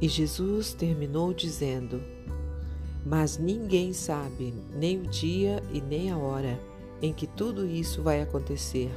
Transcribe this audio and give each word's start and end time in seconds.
E 0.00 0.08
Jesus 0.08 0.72
terminou 0.72 1.34
dizendo: 1.34 2.02
Mas 3.04 3.36
ninguém 3.36 3.92
sabe 3.92 4.54
nem 4.74 4.98
o 4.98 5.06
dia 5.06 5.62
e 5.72 5.80
nem 5.80 6.10
a 6.10 6.16
hora 6.16 6.58
em 7.02 7.12
que 7.12 7.26
tudo 7.26 7.66
isso 7.66 8.02
vai 8.02 8.20
acontecer. 8.20 8.90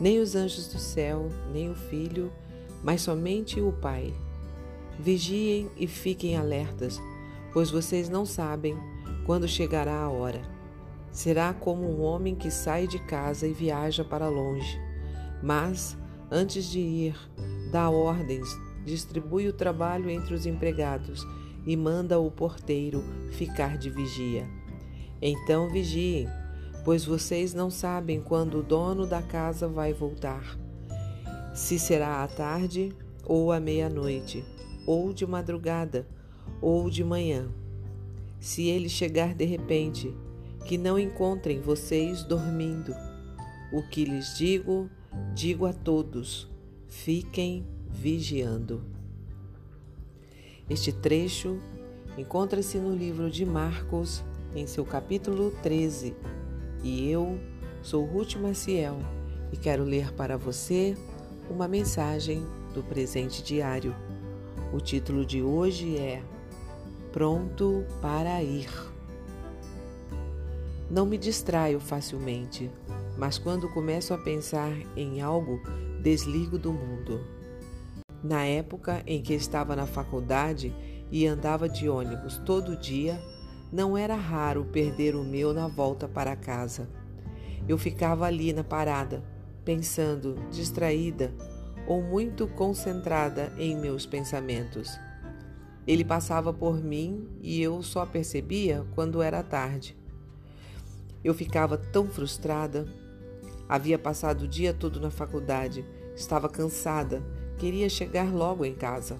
Nem 0.00 0.18
os 0.18 0.34
anjos 0.34 0.68
do 0.68 0.78
céu, 0.78 1.30
nem 1.52 1.70
o 1.70 1.74
Filho, 1.74 2.32
mas 2.82 3.02
somente 3.02 3.60
o 3.60 3.72
Pai. 3.72 4.12
Vigiem 4.98 5.68
e 5.76 5.86
fiquem 5.86 6.36
alertas, 6.36 7.00
pois 7.52 7.70
vocês 7.70 8.08
não 8.08 8.24
sabem 8.24 8.76
quando 9.26 9.48
chegará 9.48 9.96
a 10.00 10.08
hora. 10.08 10.42
Será 11.10 11.52
como 11.52 11.84
um 11.84 12.02
homem 12.02 12.34
que 12.34 12.50
sai 12.50 12.86
de 12.86 12.98
casa 12.98 13.46
e 13.46 13.52
viaja 13.52 14.04
para 14.04 14.28
longe, 14.28 14.78
mas, 15.42 15.96
antes 16.30 16.64
de 16.64 16.80
ir, 16.80 17.16
dá 17.70 17.88
ordens, 17.88 18.48
distribui 18.84 19.48
o 19.48 19.52
trabalho 19.52 20.10
entre 20.10 20.34
os 20.34 20.46
empregados 20.46 21.26
e 21.66 21.76
manda 21.76 22.18
o 22.20 22.30
porteiro 22.30 23.02
ficar 23.32 23.78
de 23.78 23.90
vigia. 23.90 24.46
Então 25.20 25.70
vigiem, 25.70 26.28
pois 26.84 27.04
vocês 27.04 27.54
não 27.54 27.70
sabem 27.70 28.20
quando 28.20 28.58
o 28.58 28.62
dono 28.62 29.06
da 29.06 29.22
casa 29.22 29.66
vai 29.66 29.92
voltar. 29.92 30.58
Se 31.54 31.78
será 31.78 32.22
à 32.22 32.28
tarde 32.28 32.94
ou 33.24 33.52
à 33.52 33.58
meia-noite, 33.58 34.44
ou 34.86 35.12
de 35.12 35.26
madrugada, 35.26 36.06
ou 36.60 36.90
de 36.90 37.02
manhã. 37.02 37.48
Se 38.38 38.66
ele 38.66 38.88
chegar 38.88 39.34
de 39.34 39.44
repente, 39.44 40.14
que 40.66 40.76
não 40.76 40.98
encontrem 40.98 41.60
vocês 41.60 42.22
dormindo. 42.22 42.94
O 43.72 43.82
que 43.82 44.04
lhes 44.04 44.36
digo, 44.36 44.90
digo 45.34 45.66
a 45.66 45.72
todos: 45.72 46.50
fiquem 46.88 47.66
vigiando. 47.94 48.82
Este 50.68 50.92
trecho 50.92 51.58
encontra-se 52.18 52.76
no 52.78 52.94
livro 52.94 53.30
de 53.30 53.46
Marcos, 53.46 54.22
em 54.54 54.66
seu 54.66 54.84
capítulo 54.84 55.52
13, 55.62 56.14
e 56.82 57.08
eu 57.08 57.38
sou 57.82 58.04
Ruth 58.04 58.34
Maciel 58.34 58.98
e 59.52 59.56
quero 59.56 59.84
ler 59.84 60.12
para 60.12 60.36
você 60.36 60.96
uma 61.48 61.68
mensagem 61.68 62.44
do 62.74 62.82
presente 62.82 63.42
diário. 63.42 63.94
O 64.72 64.80
título 64.80 65.24
de 65.24 65.42
hoje 65.42 65.96
é 65.96 66.22
Pronto 67.12 67.84
para 68.02 68.42
ir. 68.42 68.70
Não 70.90 71.06
me 71.06 71.16
distraio 71.16 71.80
facilmente, 71.80 72.70
mas 73.16 73.38
quando 73.38 73.72
começo 73.72 74.12
a 74.12 74.18
pensar 74.18 74.72
em 74.96 75.22
algo, 75.22 75.60
desligo 76.02 76.58
do 76.58 76.72
mundo. 76.72 77.43
Na 78.24 78.42
época 78.42 79.02
em 79.06 79.20
que 79.20 79.34
estava 79.34 79.76
na 79.76 79.86
faculdade 79.86 80.74
e 81.12 81.26
andava 81.26 81.68
de 81.68 81.90
ônibus 81.90 82.38
todo 82.38 82.74
dia, 82.74 83.20
não 83.70 83.98
era 83.98 84.14
raro 84.14 84.64
perder 84.64 85.14
o 85.14 85.22
meu 85.22 85.52
na 85.52 85.68
volta 85.68 86.08
para 86.08 86.34
casa. 86.34 86.88
Eu 87.68 87.76
ficava 87.76 88.24
ali 88.24 88.50
na 88.50 88.64
parada, 88.64 89.22
pensando, 89.62 90.36
distraída 90.50 91.34
ou 91.86 92.02
muito 92.02 92.48
concentrada 92.48 93.52
em 93.58 93.76
meus 93.76 94.06
pensamentos. 94.06 94.98
Ele 95.86 96.02
passava 96.02 96.50
por 96.50 96.82
mim 96.82 97.28
e 97.42 97.60
eu 97.60 97.82
só 97.82 98.06
percebia 98.06 98.86
quando 98.94 99.20
era 99.20 99.42
tarde. 99.42 99.94
Eu 101.22 101.34
ficava 101.34 101.76
tão 101.76 102.08
frustrada. 102.08 102.86
Havia 103.68 103.98
passado 103.98 104.44
o 104.44 104.48
dia 104.48 104.72
todo 104.72 104.98
na 104.98 105.10
faculdade, 105.10 105.84
estava 106.16 106.48
cansada, 106.48 107.22
queria 107.64 107.88
chegar 107.88 108.30
logo 108.30 108.62
em 108.62 108.74
casa. 108.74 109.18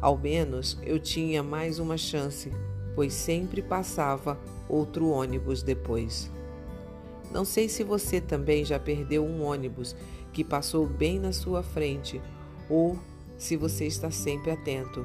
Ao 0.00 0.16
menos 0.16 0.78
eu 0.84 0.96
tinha 0.96 1.42
mais 1.42 1.80
uma 1.80 1.98
chance, 1.98 2.52
pois 2.94 3.12
sempre 3.12 3.60
passava 3.60 4.38
outro 4.68 5.08
ônibus 5.08 5.60
depois. 5.60 6.30
Não 7.32 7.44
sei 7.44 7.68
se 7.68 7.82
você 7.82 8.20
também 8.20 8.64
já 8.64 8.78
perdeu 8.78 9.24
um 9.24 9.42
ônibus 9.42 9.96
que 10.32 10.44
passou 10.44 10.86
bem 10.86 11.18
na 11.18 11.32
sua 11.32 11.60
frente 11.60 12.22
ou 12.70 12.96
se 13.36 13.56
você 13.56 13.88
está 13.88 14.08
sempre 14.08 14.52
atento. 14.52 15.04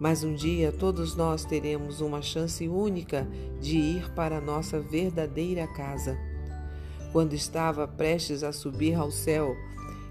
Mas 0.00 0.24
um 0.24 0.34
dia 0.34 0.72
todos 0.72 1.14
nós 1.14 1.44
teremos 1.44 2.00
uma 2.00 2.20
chance 2.20 2.66
única 2.66 3.24
de 3.60 3.76
ir 3.76 4.10
para 4.14 4.38
a 4.38 4.40
nossa 4.40 4.80
verdadeira 4.80 5.68
casa. 5.68 6.18
Quando 7.12 7.34
estava 7.34 7.86
prestes 7.86 8.42
a 8.42 8.50
subir 8.50 8.94
ao 8.96 9.12
céu, 9.12 9.54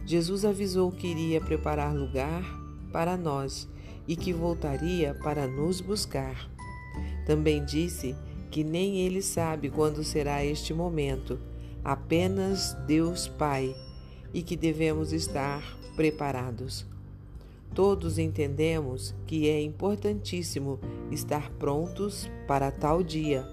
Jesus 0.05 0.45
avisou 0.45 0.91
que 0.91 1.07
iria 1.07 1.39
preparar 1.39 1.93
lugar 1.93 2.43
para 2.91 3.15
nós 3.15 3.69
e 4.07 4.15
que 4.15 4.33
voltaria 4.33 5.13
para 5.13 5.47
nos 5.47 5.79
buscar. 5.79 6.49
Também 7.25 7.63
disse 7.63 8.15
que 8.49 8.63
nem 8.63 8.99
ele 8.99 9.21
sabe 9.21 9.69
quando 9.69 10.03
será 10.03 10.43
este 10.43 10.73
momento, 10.73 11.39
apenas 11.83 12.73
Deus 12.85 13.27
Pai, 13.27 13.73
e 14.33 14.41
que 14.41 14.55
devemos 14.55 15.13
estar 15.13 15.61
preparados. 15.95 16.85
Todos 17.73 18.17
entendemos 18.17 19.15
que 19.25 19.47
é 19.47 19.61
importantíssimo 19.61 20.79
estar 21.09 21.49
prontos 21.51 22.29
para 22.45 22.69
tal 22.69 23.01
dia. 23.01 23.47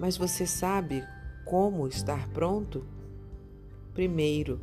Mas 0.00 0.16
você 0.16 0.46
sabe 0.46 1.04
como 1.44 1.86
estar 1.86 2.28
pronto? 2.28 2.84
Primeiro, 3.92 4.60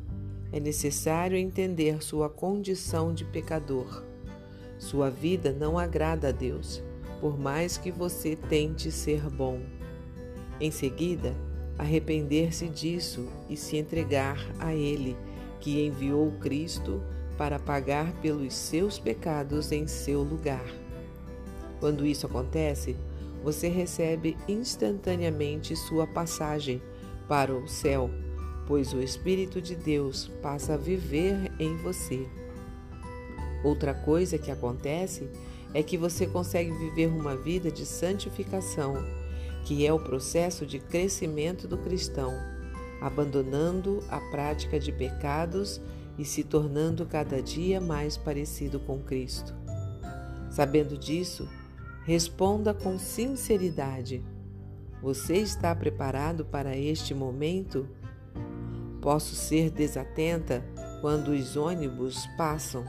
é 0.55 0.59
necessário 0.61 1.37
entender 1.37 2.01
sua 2.01 2.29
condição 2.29 3.13
de 3.13 3.25
pecador. 3.25 4.05
Sua 4.77 5.09
vida 5.09 5.51
não 5.51 5.77
agrada 5.77 6.29
a 6.29 6.31
Deus 6.31 6.81
por 7.19 7.37
mais 7.37 7.77
que 7.77 7.91
você 7.91 8.37
tente 8.37 8.89
ser 8.89 9.29
bom. 9.29 9.59
Em 10.57 10.71
seguida, 10.71 11.35
arrepender-se 11.77 12.69
disso 12.69 13.27
e 13.49 13.57
se 13.57 13.75
entregar 13.75 14.39
a 14.57 14.73
Ele, 14.73 15.17
que 15.59 15.85
enviou 15.85 16.31
Cristo 16.39 17.03
para 17.37 17.59
pagar 17.59 18.13
pelos 18.21 18.53
seus 18.53 18.97
pecados 18.97 19.73
em 19.73 19.85
seu 19.87 20.23
lugar. 20.23 20.65
Quando 21.81 22.05
isso 22.05 22.27
acontece, 22.27 22.95
você 23.43 23.67
recebe 23.67 24.37
instantaneamente 24.47 25.75
sua 25.75 26.07
passagem 26.07 26.81
para 27.27 27.53
o 27.53 27.67
céu, 27.67 28.09
pois 28.67 28.93
o 28.93 29.01
Espírito 29.01 29.61
de 29.61 29.75
Deus 29.75 30.31
passa 30.41 30.73
a 30.73 30.77
viver 30.77 31.51
em 31.59 31.75
você. 31.77 32.27
Outra 33.63 33.93
coisa 33.93 34.37
que 34.37 34.51
acontece 34.51 35.29
é 35.73 35.83
que 35.83 35.97
você 35.97 36.25
consegue 36.25 36.71
viver 36.71 37.07
uma 37.07 37.35
vida 37.35 37.71
de 37.71 37.85
santificação, 37.85 38.95
que 39.65 39.85
é 39.85 39.91
o 39.91 39.99
processo 39.99 40.65
de 40.65 40.79
crescimento 40.79 41.67
do 41.67 41.77
cristão, 41.77 42.33
abandonando 43.01 44.03
a 44.09 44.19
prática 44.31 44.79
de 44.79 44.91
pecados 44.91 45.81
e 46.17 46.23
se 46.23 46.43
tornando 46.43 47.05
cada 47.05 47.41
dia 47.41 47.81
mais 47.81 48.15
parecido 48.15 48.79
com 48.79 48.99
Cristo. 48.99 49.53
Sabendo 50.49 50.97
disso, 50.97 51.49
responda 52.05 52.73
com 52.73 52.97
sinceridade: 52.97 54.23
Você 55.01 55.35
está 55.37 55.75
preparado 55.75 56.45
para 56.45 56.77
este 56.77 57.13
momento? 57.13 57.89
Posso 59.05 59.35
ser 59.35 59.69
desatenta 59.69 60.65
quando 60.99 61.27
os 61.27 61.55
ônibus 61.55 62.25
passam, 62.35 62.83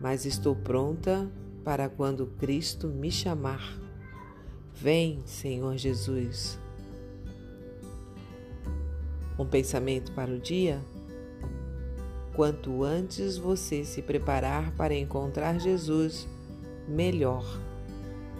mas 0.00 0.26
estou 0.26 0.56
pronta 0.56 1.30
para 1.62 1.88
quando 1.88 2.26
Cristo 2.26 2.88
me 2.88 3.12
chamar. 3.12 3.78
Vem, 4.74 5.22
Senhor 5.24 5.76
Jesus. 5.76 6.58
Um 9.38 9.46
pensamento 9.46 10.10
para 10.14 10.32
o 10.32 10.40
dia? 10.40 10.80
Quanto 12.34 12.82
antes 12.82 13.38
você 13.38 13.84
se 13.84 14.02
preparar 14.02 14.72
para 14.72 14.96
encontrar 14.96 15.60
Jesus, 15.60 16.26
melhor. 16.88 17.44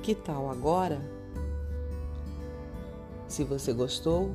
Que 0.02 0.12
tal 0.12 0.50
agora? 0.50 1.00
Se 3.29 3.44
você 3.44 3.73
gostou, 3.73 4.35